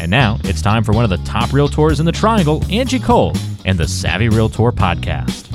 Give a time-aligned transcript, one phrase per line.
[0.00, 3.32] And now it's time for one of the top realtors in the Triangle, Angie Cole,
[3.64, 5.46] and the Savvy Realtor Podcast.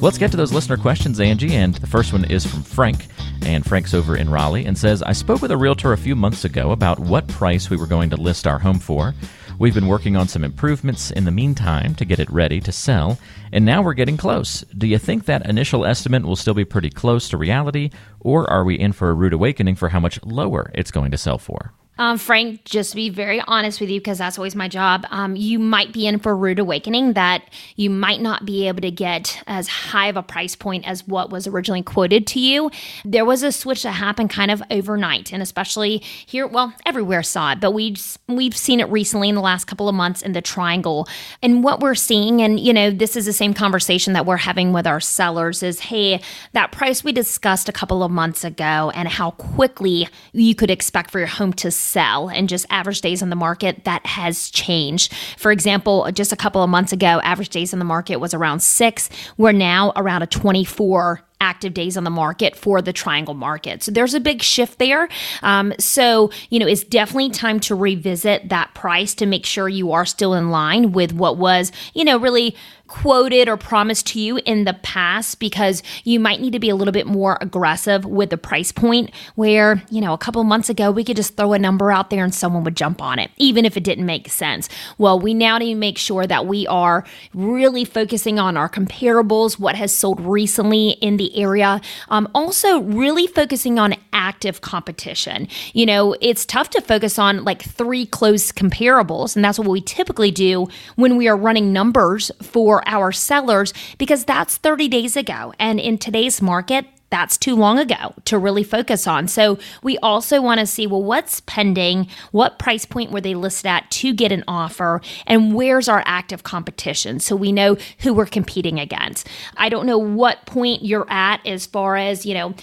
[0.00, 1.54] Let's get to those listener questions, Angie.
[1.54, 3.06] And the first one is from Frank.
[3.42, 6.44] And Frank's over in Raleigh and says, I spoke with a realtor a few months
[6.44, 9.14] ago about what price we were going to list our home for.
[9.58, 13.18] We've been working on some improvements in the meantime to get it ready to sell,
[13.52, 14.60] and now we're getting close.
[14.76, 17.90] Do you think that initial estimate will still be pretty close to reality,
[18.20, 21.18] or are we in for a rude awakening for how much lower it's going to
[21.18, 21.72] sell for?
[21.98, 25.34] Um, Frank, just to be very honest with you, because that's always my job, um,
[25.34, 27.42] you might be in for a rude awakening that
[27.74, 31.30] you might not be able to get as high of a price point as what
[31.30, 32.70] was originally quoted to you.
[33.04, 37.52] There was a switch that happened kind of overnight, and especially here, well, everywhere saw
[37.52, 40.42] it, but we've we've seen it recently in the last couple of months in the
[40.42, 41.08] Triangle.
[41.42, 44.72] And what we're seeing, and you know, this is the same conversation that we're having
[44.72, 46.20] with our sellers, is hey,
[46.52, 51.10] that price we discussed a couple of months ago, and how quickly you could expect
[51.10, 55.14] for your home to sell and just average days on the market, that has changed.
[55.36, 58.60] For example, just a couple of months ago, average days on the market was around
[58.60, 59.08] six.
[59.36, 63.82] We're now around a 24 active days on the market for the triangle market.
[63.82, 65.08] So there's a big shift there.
[65.42, 69.92] Um, so, you know, it's definitely time to revisit that price to make sure you
[69.92, 72.56] are still in line with what was, you know, really
[72.88, 76.74] quoted or promised to you in the past because you might need to be a
[76.74, 80.90] little bit more aggressive with the price point where, you know, a couple months ago
[80.90, 83.64] we could just throw a number out there and someone would jump on it, even
[83.64, 84.68] if it didn't make sense.
[84.96, 89.58] Well, we now need to make sure that we are really focusing on our comparables,
[89.58, 91.80] what has sold recently in the area.
[92.10, 95.48] Um, also, really focusing on active competition.
[95.72, 99.80] You know, it's tough to focus on like three close comparables, and that's what we
[99.80, 105.16] typically do when we are running numbers for for our sellers because that's 30 days
[105.16, 105.54] ago.
[105.58, 109.28] And in today's market, that's too long ago to really focus on.
[109.28, 112.08] So we also want to see well, what's pending?
[112.32, 115.00] What price point were they listed at to get an offer?
[115.26, 117.20] And where's our active competition?
[117.20, 119.28] So we know who we're competing against.
[119.56, 122.54] I don't know what point you're at as far as, you know,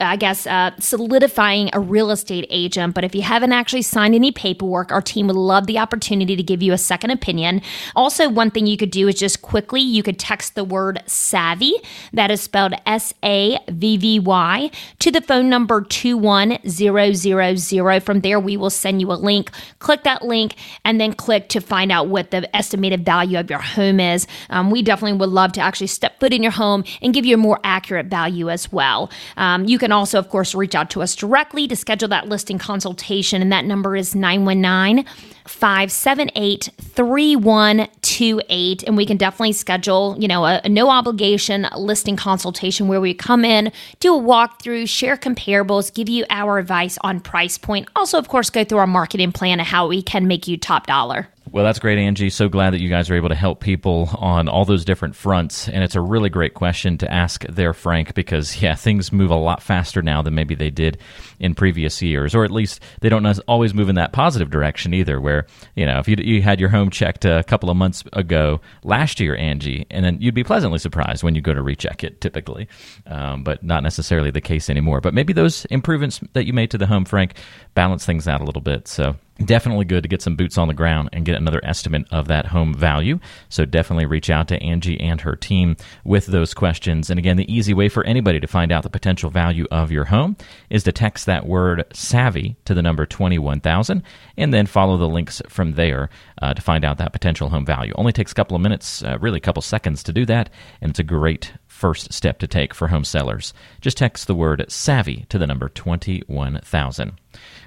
[0.00, 2.94] I guess, uh, solidifying a real estate agent.
[2.94, 6.42] But if you haven't actually signed any paperwork, our team would love the opportunity to
[6.42, 7.60] give you a second opinion.
[7.94, 11.74] Also, one thing you could do is just quickly, you could text the word savvy,
[12.12, 18.00] that is spelled S A V V Y, to the phone number 21000.
[18.00, 19.50] From there, we will send you a link.
[19.78, 23.60] Click that link and then click to find out what the estimated value of your
[23.60, 24.26] home is.
[24.48, 27.34] Um, we definitely would love to actually step foot in your home and give you
[27.34, 29.10] a more accurate value as well.
[29.36, 32.28] Um, you can can also, of course, reach out to us directly to schedule that
[32.28, 35.04] listing consultation, and that number is 919
[35.48, 38.84] 578 3128.
[38.84, 43.14] And we can definitely schedule, you know, a, a no obligation listing consultation where we
[43.14, 47.88] come in, do a walkthrough, share comparables, give you our advice on price point.
[47.96, 50.86] Also, of course, go through our marketing plan and how we can make you top
[50.86, 51.26] dollar.
[51.52, 52.30] Well, that's great, Angie.
[52.30, 55.68] So glad that you guys are able to help people on all those different fronts.
[55.68, 59.36] And it's a really great question to ask there, Frank, because, yeah, things move a
[59.36, 60.98] lot faster now than maybe they did
[61.40, 65.20] in previous years, or at least they don't always move in that positive direction either.
[65.20, 68.60] Where, you know, if you, you had your home checked a couple of months ago
[68.84, 72.20] last year, Angie, and then you'd be pleasantly surprised when you go to recheck it
[72.20, 72.68] typically,
[73.06, 75.00] um, but not necessarily the case anymore.
[75.00, 77.34] But maybe those improvements that you made to the home, Frank,
[77.74, 78.86] balance things out a little bit.
[78.86, 82.28] So, definitely good to get some boots on the ground and get another estimate of
[82.28, 83.18] that home value.
[83.48, 87.10] So definitely reach out to Angie and her team with those questions.
[87.10, 90.06] And again, the easy way for anybody to find out the potential value of your
[90.06, 90.36] home
[90.68, 94.02] is to text that word savvy to the number 21000
[94.36, 96.10] and then follow the links from there
[96.42, 97.92] uh, to find out that potential home value.
[97.96, 100.50] Only takes a couple of minutes, uh, really a couple seconds to do that,
[100.80, 103.54] and it's a great first step to take for home sellers.
[103.80, 107.12] Just text the word savvy to the number 21000.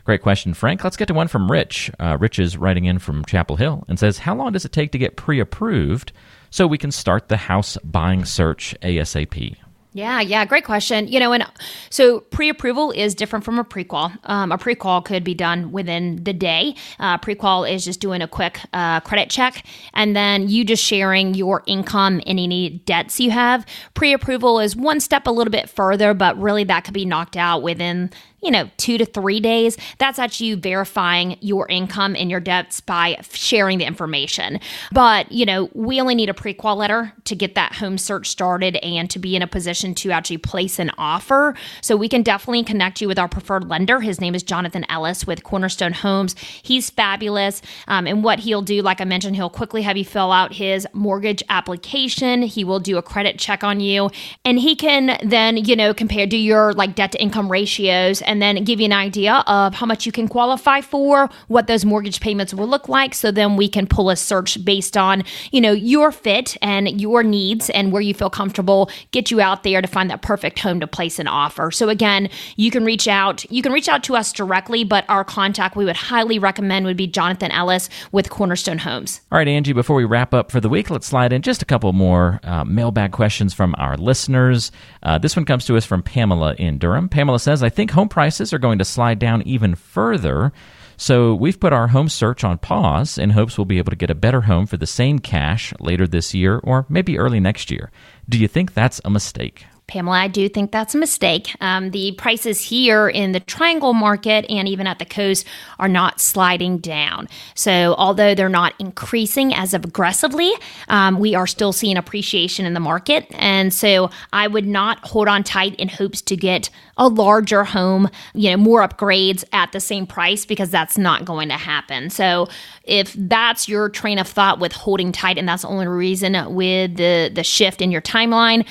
[0.06, 0.83] Great question, Frank.
[0.83, 1.89] Let's get to one from Rich.
[2.00, 4.92] Uh, Rich is writing in from Chapel Hill and says, How long does it take
[4.92, 6.12] to get pre approved
[6.51, 9.57] so we can start the house buying search ASAP?
[9.95, 11.07] Yeah, yeah, great question.
[11.07, 11.45] You know, and
[11.91, 14.11] so pre-approval is different from a pre-qual.
[14.23, 16.75] Um, a pre-qual could be done within the day.
[16.99, 19.63] Uh, pre-qual is just doing a quick uh, credit check,
[19.93, 23.67] and then you just sharing your income and any debts you have.
[23.93, 27.61] Pre-approval is one step a little bit further, but really that could be knocked out
[27.61, 28.09] within
[28.43, 29.77] you know, two to three days.
[29.97, 34.59] That's actually you verifying your income and your debts by sharing the information.
[34.91, 38.75] But, you know, we only need a pre-qual letter to get that home search started
[38.77, 41.55] and to be in a position to actually place an offer.
[41.81, 44.01] So we can definitely connect you with our preferred lender.
[44.01, 46.35] His name is Jonathan Ellis with Cornerstone Homes.
[46.61, 47.61] He's fabulous.
[47.87, 50.87] Um, and what he'll do, like I mentioned, he'll quickly have you fill out his
[50.93, 52.41] mortgage application.
[52.41, 54.09] He will do a credit check on you
[54.43, 58.32] and he can then, you know, compare, do your like debt to income ratios and
[58.41, 62.19] then give you an idea of how much you can qualify for, what those mortgage
[62.19, 63.13] payments will look like.
[63.13, 67.24] So then we can pull a search based on, you know, your fit and your
[67.24, 70.80] needs and where you feel comfortable, get you out there to find that perfect home
[70.80, 71.71] to place an offer.
[71.71, 73.50] So again, you can reach out.
[73.51, 76.97] You can reach out to us directly, but our contact we would highly recommend would
[76.97, 79.21] be Jonathan Ellis with Cornerstone Homes.
[79.31, 81.65] All right, Angie, before we wrap up for the week, let's slide in just a
[81.65, 84.71] couple more uh, mailbag questions from our listeners.
[85.03, 87.09] Uh, this one comes to us from Pamela in Durham.
[87.09, 88.22] Pamela says, I think home prices
[88.53, 90.51] are going to slide down even further.
[90.97, 94.09] So we've put our home search on pause in hopes we'll be able to get
[94.09, 97.91] a better home for the same cash later this year or maybe early next year.
[98.29, 99.65] Do you think that's a mistake?
[99.88, 101.56] Pamela, I do think that's a mistake.
[101.59, 105.45] Um, the prices here in the triangle market and even at the coast
[105.77, 107.27] are not sliding down.
[107.53, 110.53] So, although they're not increasing as aggressively,
[110.88, 113.27] um, we are still seeing appreciation in the market.
[113.31, 118.09] And so, I would not hold on tight in hopes to get a larger home,
[118.33, 122.09] you know, more upgrades at the same price because that's not going to happen.
[122.09, 122.47] So,
[122.86, 126.95] if that's your train of thought with holding tight and that's the only reason with
[126.95, 128.65] the, the shift in your timeline,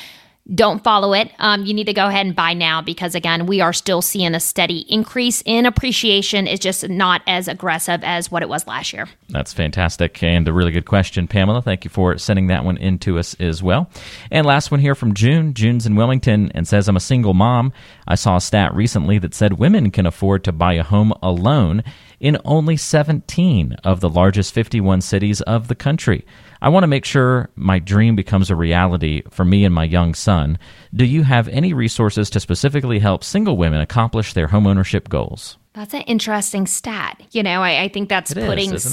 [0.52, 1.30] don't follow it.
[1.38, 4.34] Um, you need to go ahead and buy now because, again, we are still seeing
[4.34, 6.48] a steady increase in appreciation.
[6.48, 9.08] It's just not as aggressive as what it was last year.
[9.28, 11.62] That's fantastic and a really good question, Pamela.
[11.62, 13.88] Thank you for sending that one in to us as well.
[14.30, 15.54] And last one here from June.
[15.54, 17.72] June's in Wilmington and says, I'm a single mom.
[18.08, 21.84] I saw a stat recently that said women can afford to buy a home alone
[22.18, 26.24] in only 17 of the largest 51 cities of the country.
[26.62, 30.14] I want to make sure my dream becomes a reality for me and my young
[30.14, 30.60] son.
[30.94, 35.58] Do you have any resources to specifically help single women accomplish their homeownership goals?
[35.72, 37.20] That's an interesting stat.
[37.32, 38.92] You know, I, I think that's It is, putting isn't it?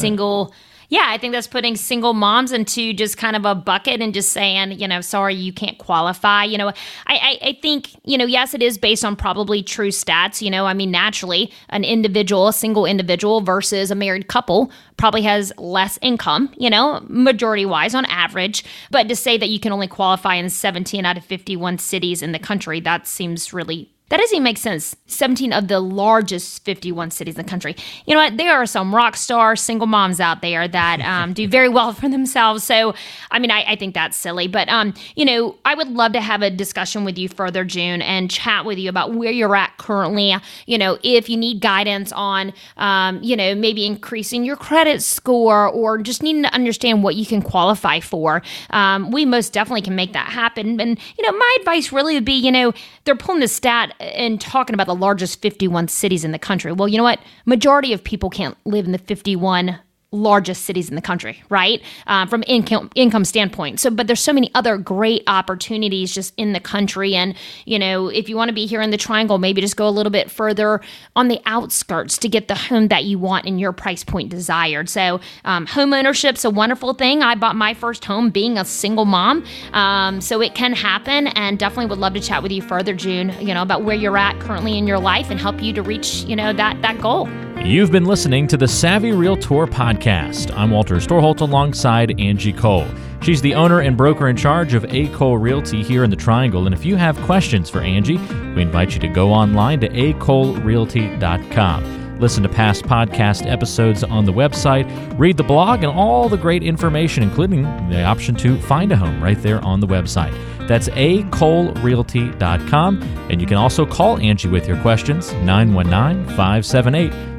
[0.89, 4.33] Yeah, I think that's putting single moms into just kind of a bucket and just
[4.33, 6.43] saying, you know, sorry, you can't qualify.
[6.43, 6.73] You know, I,
[7.05, 10.41] I, I think, you know, yes, it is based on probably true stats.
[10.41, 15.21] You know, I mean, naturally, an individual, a single individual versus a married couple probably
[15.21, 18.65] has less income, you know, majority wise on average.
[18.89, 22.31] But to say that you can only qualify in 17 out of 51 cities in
[22.31, 24.95] the country, that seems really that doesn't even make sense.
[25.05, 27.75] 17 of the largest 51 cities in the country.
[28.05, 28.37] You know what?
[28.37, 32.09] There are some rock star single moms out there that um, do very well for
[32.09, 32.63] themselves.
[32.63, 32.93] So,
[33.31, 34.47] I mean, I, I think that's silly.
[34.47, 38.01] But, um, you know, I would love to have a discussion with you further, June,
[38.01, 40.35] and chat with you about where you're at currently.
[40.65, 45.67] You know, if you need guidance on, um, you know, maybe increasing your credit score
[45.67, 48.41] or just needing to understand what you can qualify for,
[48.71, 50.79] um, we most definitely can make that happen.
[50.79, 52.73] And, you know, my advice really would be, you know,
[53.05, 56.71] they're pulling the stat and talking about the largest 51 cities in the country.
[56.71, 57.19] Well, you know what?
[57.45, 59.79] Majority of people can't live in the 51
[60.11, 61.81] largest cities in the country, right?
[62.07, 63.79] Um, from income income standpoint.
[63.79, 67.15] So, but there's so many other great opportunities just in the country.
[67.15, 67.35] And
[67.65, 69.91] you know, if you want to be here in the Triangle, maybe just go a
[69.91, 70.81] little bit further
[71.15, 74.89] on the outskirts to get the home that you want in your price point desired.
[74.89, 77.21] So, um, home ownership's a wonderful thing.
[77.21, 81.27] I bought my first home being a single mom, um, so it can happen.
[81.27, 83.33] And definitely would love to chat with you further, June.
[83.39, 86.23] You know, about where you're at currently in your life and help you to reach
[86.23, 87.27] you know that that goal.
[87.63, 90.51] You've been listening to the Savvy Realtor podcast.
[90.55, 92.87] I'm Walter Storholt alongside Angie Cole.
[93.21, 95.09] She's the owner and broker in charge of A.
[95.09, 96.65] Cole Realty here in the Triangle.
[96.65, 98.17] And if you have questions for Angie,
[98.55, 102.19] we invite you to go online to acolerealty.com.
[102.19, 104.87] Listen to past podcast episodes on the website,
[105.19, 109.21] read the blog, and all the great information, including the option to find a home
[109.21, 110.33] right there on the website.
[110.67, 113.01] That's acolerealty.com.
[113.29, 117.38] And you can also call Angie with your questions, 919 578